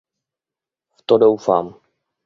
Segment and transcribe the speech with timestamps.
[0.97, 1.79] V to doufám.